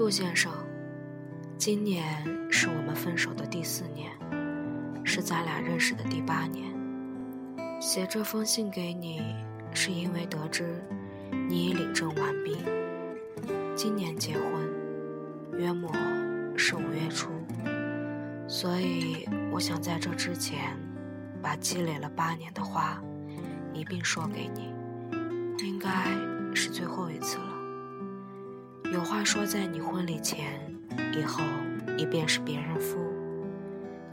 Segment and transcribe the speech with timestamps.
[0.00, 0.50] 杜先生，
[1.58, 4.10] 今年是我们分手的第四年，
[5.04, 6.72] 是咱俩认识的第八年。
[7.78, 9.20] 写这封信给你，
[9.74, 10.82] 是因为得知
[11.50, 12.56] 你已领证完毕，
[13.76, 15.92] 今年结婚，约莫
[16.56, 17.28] 是五月初，
[18.48, 20.78] 所以我想在这之前，
[21.42, 23.02] 把积累了八年的话
[23.74, 24.72] 一并说给你，
[25.58, 26.06] 应该
[26.54, 27.59] 是最后一次了。
[28.92, 30.60] 有话说在你婚礼前，
[31.16, 31.44] 以后
[31.96, 32.98] 你便是别人夫。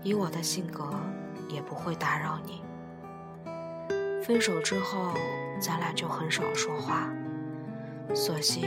[0.03, 0.87] 以我的性格，
[1.49, 2.61] 也不会打扰你。
[4.23, 5.15] 分手之后，
[5.59, 7.09] 咱俩就很少说话，
[8.13, 8.63] 索性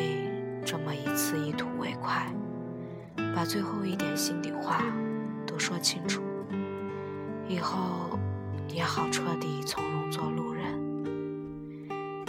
[0.64, 2.26] 这么一次一吐为快，
[3.32, 4.82] 把最后一点心底话
[5.46, 6.20] 都说清楚，
[7.46, 8.18] 以后
[8.68, 10.64] 也好彻底从容做路人。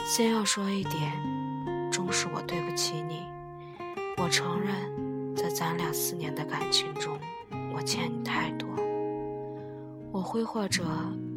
[0.05, 1.11] 先要说一点，
[1.91, 3.30] 终是我对不起你。
[4.17, 7.17] 我承认，在咱俩四年的感情中，
[7.73, 8.67] 我欠你太多。
[10.11, 10.83] 我挥霍着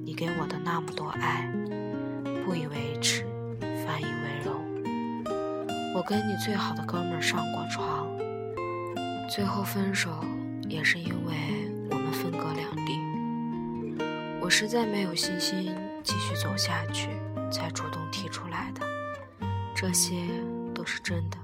[0.05, 1.51] 你给我的那么多爱，
[2.45, 3.25] 不以为耻，
[3.61, 4.55] 反以为荣。
[5.95, 8.07] 我跟你最好的哥们儿上过床，
[9.31, 10.11] 最后分手
[10.69, 11.35] 也是因为
[11.91, 14.05] 我们分隔两地。
[14.41, 17.09] 我实在没有信心继续走下去，
[17.51, 18.87] 才主动提出来的。
[19.75, 20.17] 这些
[20.75, 21.39] 都是真的。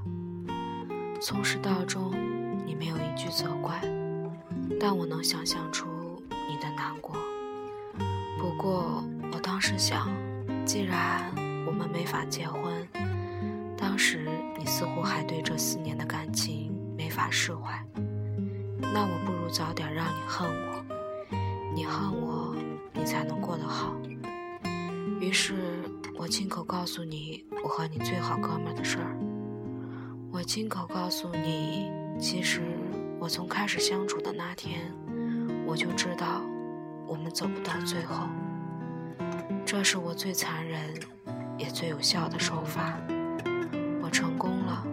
[1.23, 2.11] 从始到终，
[2.65, 3.79] 你没有一句责怪，
[4.81, 5.87] 但我能想象出
[6.49, 7.15] 你的难过。
[8.39, 10.09] 不过我当时想，
[10.65, 11.31] 既然
[11.67, 12.89] 我们没法结婚，
[13.77, 17.85] 当时你似乎还对这四年的感情没法释怀，
[18.79, 20.85] 那我不如早点让你恨我，
[21.75, 22.57] 你恨我，
[22.95, 23.95] 你才能过得好。
[25.21, 25.55] 于是
[26.17, 29.15] 我亲口告诉你我和你最好哥们的事儿。
[30.33, 32.63] 我亲口告诉你，其实
[33.19, 34.81] 我从开始相处的那天，
[35.67, 36.43] 我就知道
[37.05, 38.29] 我们走不到最后。
[39.67, 40.81] 这是我最残忍
[41.59, 42.97] 也最有效的手法。
[44.01, 44.87] 我成功了，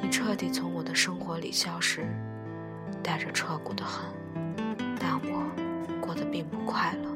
[0.00, 2.06] 你彻底从我的生活里消失，
[3.02, 4.08] 带着彻骨的恨，
[5.00, 5.50] 但我
[6.00, 7.10] 过得并不快乐。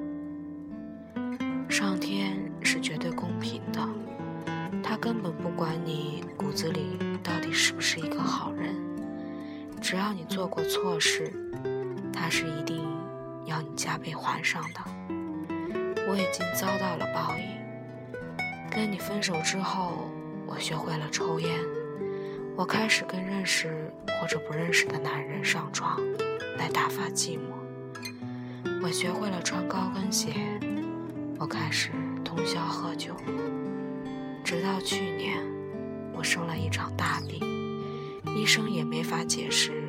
[1.68, 3.88] 上天是绝对公平的，
[4.82, 6.98] 他根本不管你骨子里。
[7.22, 8.74] 到底是不是一个好人？
[9.80, 11.32] 只要你做过错事，
[12.12, 12.84] 他是一定
[13.44, 14.80] 要你加倍还上的。
[16.08, 17.44] 我已经遭到了报应。
[18.70, 20.10] 跟你分手之后，
[20.46, 21.58] 我学会了抽烟，
[22.56, 26.00] 我开始跟认识或者不认识的男人上床，
[26.58, 27.52] 来打发寂寞。
[28.82, 30.32] 我学会了穿高跟鞋，
[31.38, 31.90] 我开始
[32.24, 33.14] 通宵喝酒，
[34.44, 35.38] 直到去年。
[36.14, 37.40] 我生了一场大病，
[38.36, 39.84] 医生也没法解释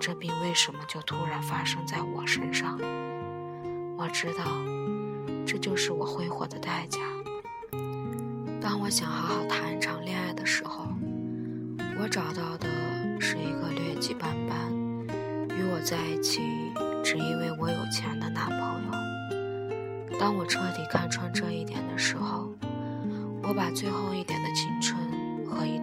[0.00, 2.78] 这病为什么就突然发生在我身上。
[3.96, 4.44] 我知道，
[5.46, 6.98] 这就是我挥霍的代价。
[8.60, 10.86] 当我想好好谈一场恋爱的时候，
[12.00, 12.68] 我找到的
[13.20, 14.72] 是一个劣迹斑斑、
[15.56, 16.40] 与我在一起
[17.02, 20.18] 只因为我有钱的男朋友。
[20.18, 22.52] 当我彻底看穿这一点的时候，
[23.42, 24.97] 我把最后一点的青春。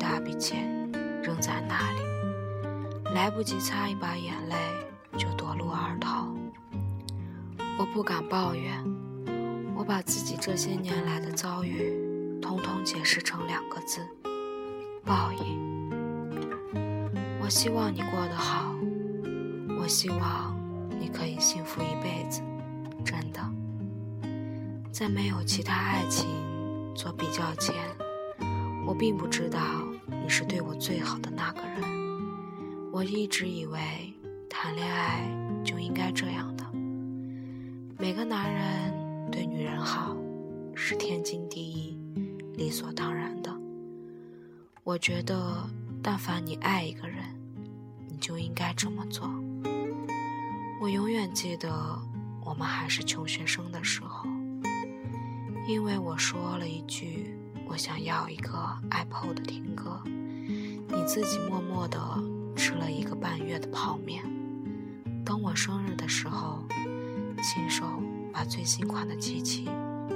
[0.06, 0.70] 大笔钱
[1.24, 2.00] 扔在那里，
[3.16, 4.56] 来不及擦一把眼泪
[5.18, 6.32] 就夺路而逃。
[7.80, 8.72] 我不敢抱怨，
[9.76, 11.92] 我把自己这些年来的遭遇，
[12.40, 14.00] 通通解释成两个字：
[15.04, 15.90] 报应。
[17.42, 18.76] 我希望你过得好，
[19.80, 20.56] 我希望
[21.00, 22.44] 你可以幸福一辈子，
[23.04, 23.42] 真的。
[24.92, 26.28] 在没有其他爱情
[26.94, 27.74] 做比较前。
[28.88, 29.60] 我并不知道
[30.26, 31.84] 你是对我最好的那个人，
[32.92, 33.80] 我一直以为
[34.50, 35.22] 谈恋爱
[35.64, 36.66] 就应该这样的，
[38.00, 40.18] 每个男人对女人好
[40.74, 42.00] 是天经地义、
[42.56, 43.56] 理所当然的。
[44.84, 45.70] 我觉得，
[46.02, 47.24] 但凡你爱一个人，
[48.10, 49.30] 你就应该这么做。
[50.82, 51.72] 我永远记得
[52.44, 54.28] 我们还是穷学生的时候，
[55.68, 57.35] 因为我说了一句。
[57.68, 58.52] 我想要一个
[58.92, 62.00] Apple 的听歌，你自己默默地
[62.56, 64.24] 吃了一个半月的泡面。
[65.26, 66.64] 等我生日的时候，
[67.44, 67.84] 亲手
[68.32, 69.68] 把最新款的机器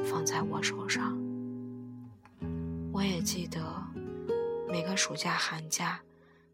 [0.06, 1.18] 放在我手上。
[2.94, 3.60] 我也记得
[4.70, 6.02] 每个暑假寒假，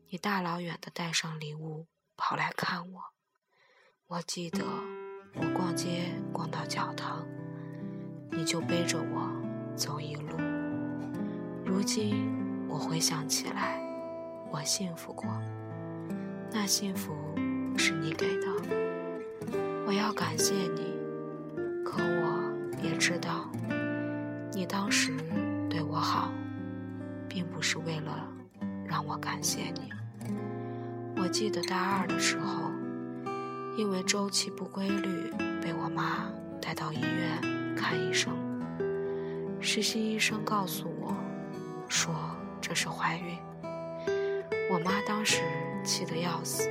[0.09, 3.01] 你大老远的带上礼物跑来看我。
[4.07, 4.63] 我记得
[5.35, 7.25] 我逛街逛到脚疼，
[8.31, 10.54] 你就背着我走一路。
[11.65, 12.31] 如今
[12.69, 13.81] 我回想起来，
[14.51, 15.25] 我幸福过，
[16.51, 17.11] 那幸福
[17.75, 18.47] 是你给的，
[19.87, 20.93] 我要感谢你。
[21.83, 22.53] 可我
[22.83, 23.49] 也知道，
[24.53, 25.11] 你当时
[25.67, 26.31] 对我好，
[27.27, 28.27] 并不是为了
[28.85, 29.91] 让我感谢你。
[31.17, 32.69] 我记得大二的时候，
[33.75, 38.31] 因为周期不规律，被我妈带到医院看医生。
[39.59, 40.94] 实习医生告诉我，
[41.95, 42.13] 说
[42.59, 43.39] 这是怀孕。
[44.69, 45.41] 我妈当时
[45.81, 46.69] 气得要死，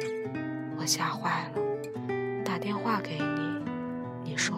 [0.77, 3.65] 我吓坏了，打电话给你，
[4.23, 4.55] 你说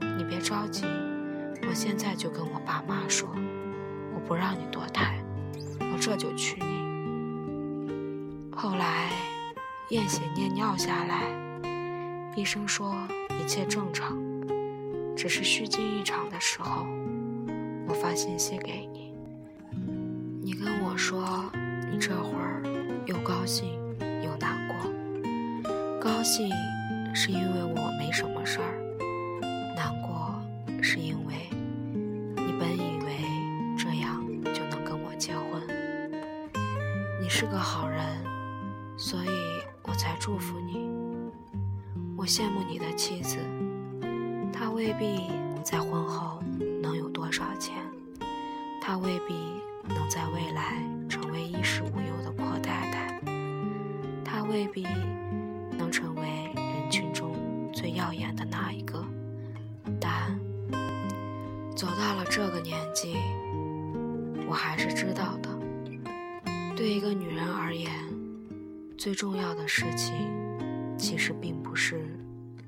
[0.00, 0.84] 你别着急，
[1.68, 3.28] 我现在就跟我爸妈说，
[4.12, 5.14] 我不让你堕胎，
[5.78, 8.50] 我这就娶你。
[8.52, 9.10] 后来
[9.90, 11.22] 验血验尿下来，
[12.34, 12.96] 医生说
[13.40, 14.18] 一切正常，
[15.14, 16.84] 只是虚惊一场的时候，
[17.86, 18.93] 我发信息给你，
[21.06, 21.22] 说。
[21.92, 22.62] 你这会儿
[23.04, 24.90] 又高兴又难过，
[26.00, 26.50] 高兴
[27.14, 28.80] 是因为我没什么事儿，
[29.76, 30.34] 难过
[30.82, 31.34] 是因为
[32.34, 33.18] 你本以为
[33.76, 34.24] 这样
[34.54, 35.60] 就能跟我结婚。
[37.20, 38.02] 你是个好人，
[38.96, 39.28] 所以
[39.82, 40.88] 我才祝福你。
[42.16, 43.36] 我羡慕你的妻子，
[44.50, 45.30] 她未必
[54.54, 54.86] 未必
[55.76, 56.22] 能成为
[56.54, 57.34] 人群中
[57.72, 59.04] 最耀眼的那一个，
[60.00, 60.38] 但
[61.74, 63.16] 走到了这个年纪，
[64.46, 65.50] 我还是知道的。
[66.76, 67.90] 对一个女人而言，
[68.96, 70.14] 最重要的事情，
[70.96, 72.16] 其实并不是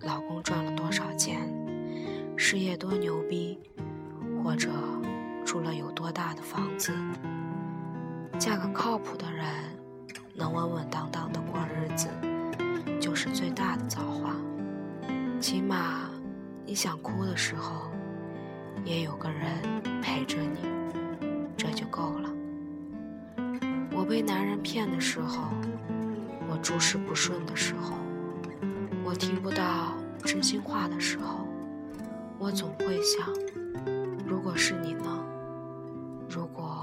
[0.01, 1.49] 老公赚了多少钱，
[2.37, 3.61] 事业多牛逼，
[4.43, 4.71] 或者
[5.45, 6.93] 住了有多大的房子。
[8.41, 9.47] 嫁个靠谱的人，
[10.37, 12.09] 能稳稳当当的过日子，
[13.01, 14.37] 就是最大的造化。
[15.41, 16.11] 起码，
[16.67, 17.91] 你想哭的时候，
[18.85, 19.63] 也有个人
[20.03, 20.59] 陪着你，
[21.57, 22.31] 这就够了。
[23.93, 25.49] 我被男人骗的时候，
[26.51, 27.95] 我诸事不顺的时候，
[29.05, 31.47] 我听不到真心话的时候，
[32.39, 33.27] 我总会想，
[34.27, 35.25] 如果是你呢？
[36.29, 36.83] 如果……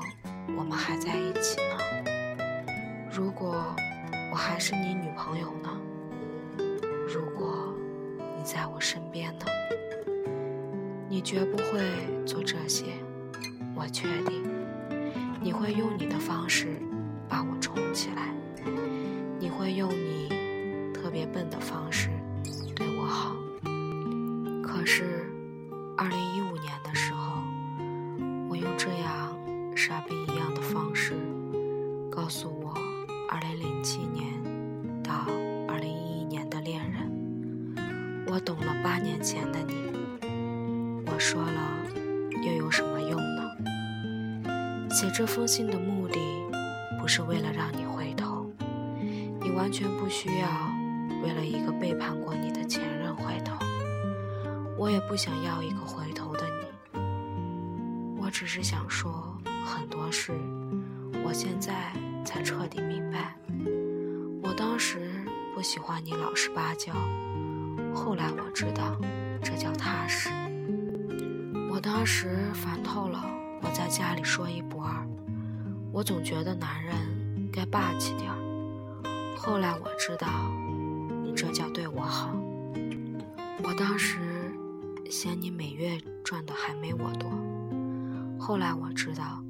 [0.56, 1.33] 我们还在一
[4.66, 5.70] 是你女朋友呢？
[7.06, 7.76] 如果
[8.18, 9.46] 你在我身边呢？
[11.10, 11.82] 你绝不会
[12.26, 12.86] 做这些，
[13.76, 14.42] 我确定。
[15.42, 16.82] 你会用你的方式
[17.28, 18.34] 把我宠起来，
[19.38, 20.30] 你会用你
[20.94, 22.10] 特别笨的方式
[44.94, 46.20] 写这封信的目的，
[47.02, 48.46] 不是为了让你回头，
[49.42, 50.48] 你完全不需要
[51.24, 53.58] 为了一个背叛过你的前任回头。
[54.78, 56.42] 我也不想要一个回头的
[56.94, 57.00] 你，
[58.22, 59.36] 我只是想说。
[59.66, 60.34] 很多事，
[61.26, 61.94] 我现在
[62.26, 63.34] 才彻底明白。
[64.44, 66.94] 我当时不喜欢你老实巴交，
[67.96, 68.96] 后来我知道，
[69.42, 70.30] 这叫踏实。
[71.72, 73.24] 我当时烦透了，
[73.64, 75.08] 我在家里说一不二，
[75.92, 78.38] 我总觉得男人该霸气点儿。
[79.38, 80.28] 后来我知道，
[81.24, 82.36] 你这叫对我好。
[83.64, 84.20] 我当时
[85.10, 87.32] 嫌你每月赚的还没我多，
[88.38, 89.42] 后来我知道。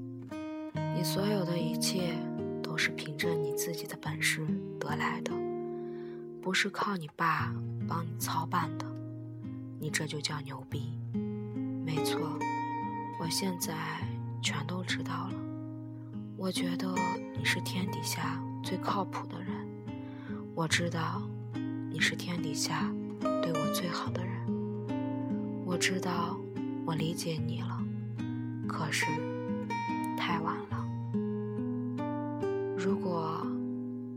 [0.95, 2.13] 你所有的一切
[2.61, 4.45] 都是凭着你自己的本事
[4.79, 5.33] 得来的，
[6.39, 7.51] 不是靠你爸
[7.87, 8.85] 帮你操办的。
[9.79, 10.93] 你这就叫牛逼。
[11.83, 12.19] 没错，
[13.19, 13.73] 我现在
[14.41, 15.33] 全都知道了。
[16.37, 16.93] 我觉得
[17.37, 19.53] 你是天底下最靠谱的人。
[20.55, 21.21] 我知道
[21.89, 22.91] 你是天底下
[23.21, 24.33] 对我最好的人。
[25.65, 26.37] 我知道
[26.85, 27.81] 我理解你了，
[28.67, 29.05] 可是
[30.17, 30.85] 太晚了。
[32.77, 33.45] 如果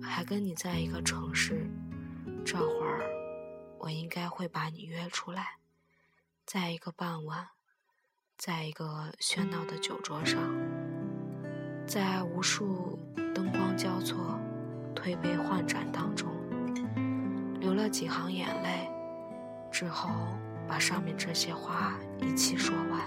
[0.02, 1.70] 还跟你在一个城市，
[2.44, 3.02] 这会儿
[3.78, 5.58] 我应该会把你约出来，
[6.44, 7.48] 在一个傍晚，
[8.38, 10.38] 在一个喧闹的酒桌上，
[11.86, 12.98] 在无数
[13.34, 14.38] 灯光交错、
[14.94, 16.28] 推杯换盏当中，
[17.60, 18.90] 流了几行眼泪
[19.72, 20.10] 之后，
[20.68, 23.00] 把上面这些话一气说完。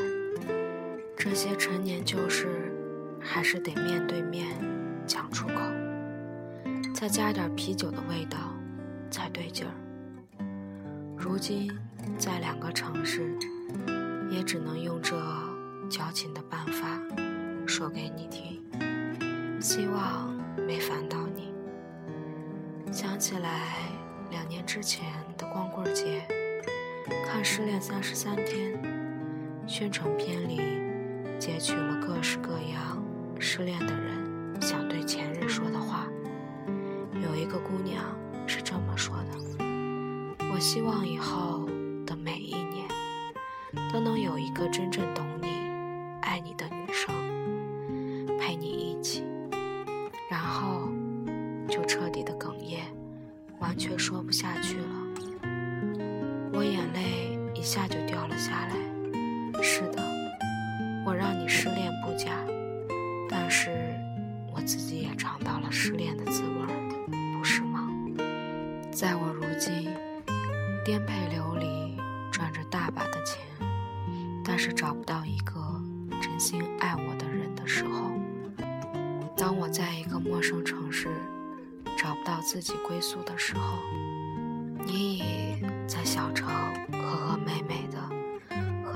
[1.15, 2.73] 这些陈年旧事，
[3.21, 4.47] 还是得面对面。
[5.05, 5.55] 讲出口，
[6.93, 8.37] 再加点啤酒的味道
[9.09, 9.73] 才对劲儿。
[11.17, 11.71] 如今
[12.17, 13.35] 在两个城市，
[14.29, 15.15] 也只能用这
[15.89, 17.01] 矫情的办法
[17.65, 18.61] 说给你听，
[19.59, 20.33] 希望
[20.67, 21.53] 没烦到你。
[22.91, 23.73] 想起来
[24.31, 25.05] 两年之前
[25.37, 26.23] 的光棍节，
[27.27, 28.73] 看《失恋三十三天》
[29.67, 30.59] 宣传片里，
[31.39, 33.03] 截取了各式各样
[33.39, 36.07] 失恋的人想对前任说的话。
[37.13, 38.03] 有一个姑娘
[38.47, 39.65] 是这么说的
[40.51, 41.68] ：“我希望以后，
[44.59, 45.47] 个真正懂你、
[46.21, 47.15] 爱你的女生
[48.37, 49.23] 陪你一起。”
[50.29, 50.89] 然后
[51.67, 52.81] 就彻底的哽咽，
[53.59, 54.85] 完全说不下去了。
[56.53, 58.75] 我眼泪一下就掉了下来。
[59.61, 59.81] 是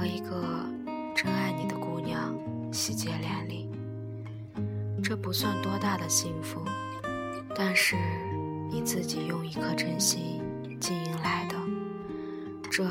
[0.04, 0.66] 和一个
[1.16, 2.36] 真爱你的姑娘
[2.74, 3.70] 喜结连理，
[5.02, 6.62] 这不算多大的幸福，
[7.56, 7.96] 但是。
[8.70, 10.42] 你自己用一颗真心
[10.80, 11.56] 经营来的，
[12.72, 12.84] 这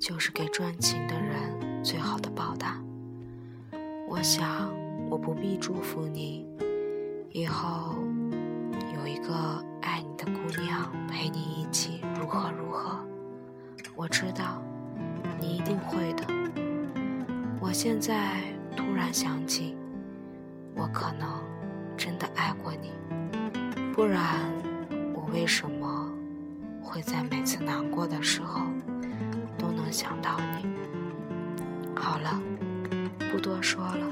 [0.00, 2.80] 就是给专情的人最好的报答。
[4.08, 4.72] 我想，
[5.10, 6.46] 我不必祝福你，
[7.30, 7.94] 以后
[8.94, 12.98] 有一个爱你的姑娘陪你一起如何如何。
[13.94, 14.62] 我知道，
[15.40, 16.24] 你一定会的。
[17.60, 18.36] 我现在
[18.76, 19.76] 突然想起，
[20.74, 21.42] 我可能
[21.96, 22.92] 真的爱过你，
[23.92, 24.50] 不然
[25.14, 25.26] 我。
[25.32, 26.10] 为什么
[26.80, 28.62] 会在每次难过的时候
[29.58, 30.66] 都能想到你？
[31.94, 32.40] 好了，
[33.30, 34.06] 不多说了，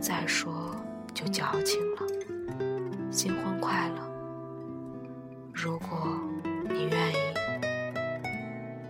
[0.00, 0.74] 再说
[1.12, 2.06] 就矫情了。
[3.10, 3.96] 新婚快乐！
[5.52, 6.18] 如果
[6.70, 7.16] 你愿意，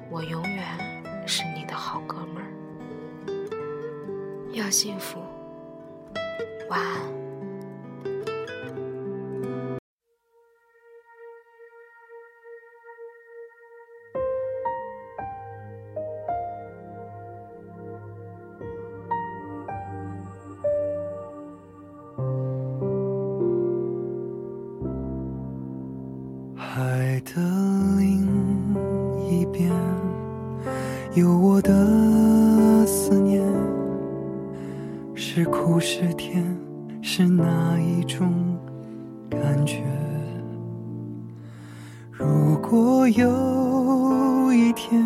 [0.09, 0.65] 我永远
[4.71, 5.21] 幸福，
[6.69, 7.20] 晚安。
[39.61, 39.83] 感觉？
[42.11, 45.05] 如果有一天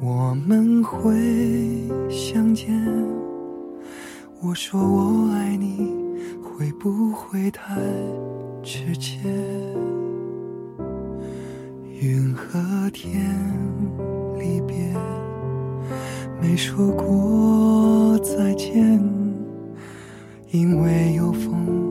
[0.00, 2.74] 我们会相见，
[4.42, 5.92] 我说我爱你，
[6.42, 7.80] 会不会太
[8.60, 9.20] 直接？
[12.00, 13.24] 云和天
[14.36, 14.92] 离别，
[16.42, 19.00] 没说过再见，
[20.50, 21.83] 因为有风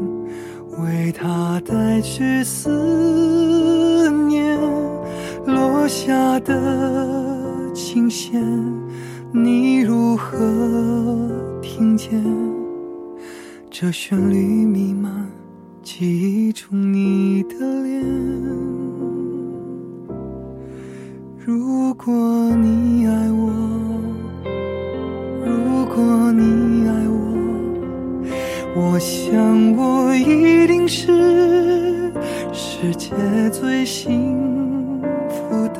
[0.83, 4.59] 为它带去思念。
[5.45, 8.41] 落下的琴弦，
[9.31, 10.37] 你如何
[11.61, 12.23] 听见？
[13.69, 15.11] 这旋律弥漫
[15.81, 18.03] 记忆中你的脸。
[21.45, 22.13] 如果
[22.55, 23.51] 你爱我，
[25.43, 26.72] 如果你，
[28.75, 32.11] 我想我一定是
[32.51, 33.11] 世界
[33.51, 34.99] 最幸
[35.29, 35.79] 福的。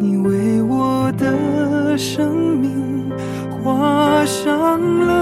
[0.00, 3.08] 你为我的生命
[3.62, 5.21] 画上了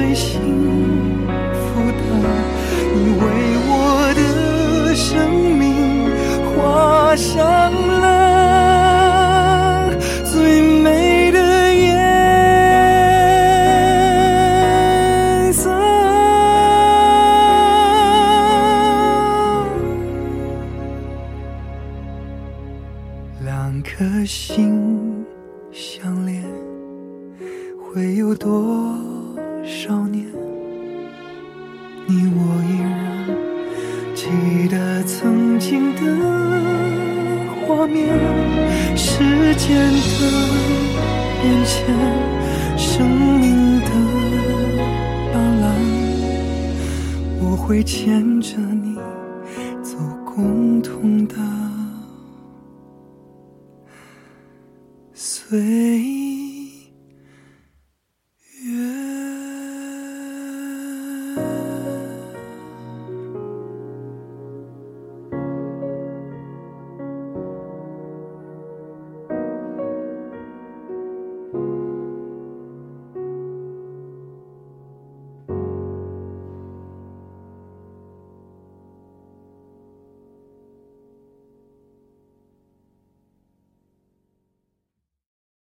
[0.00, 0.40] 最幸
[1.52, 1.58] 福
[1.92, 2.00] 的。
[2.94, 3.22] 你为
[3.68, 3.70] 我
[4.16, 5.28] 的生
[5.58, 5.60] 命
[6.56, 8.08] 画上了
[10.24, 11.38] 最美的
[11.74, 11.92] 颜
[15.52, 15.68] 色。
[23.44, 25.26] 两颗心
[25.70, 26.42] 相连，
[27.78, 28.98] 会有多
[29.64, 30.26] 少年？
[32.06, 32.90] 你我依然
[34.14, 34.26] 记
[34.68, 36.00] 得曾经的
[37.66, 38.08] 画面，
[38.96, 40.20] 时间的
[41.40, 41.94] 变迁，
[42.76, 43.90] 生命的
[45.32, 45.64] 斑斓，
[47.40, 48.96] 我会牵着你
[49.82, 51.34] 走共同的
[55.14, 56.29] 岁月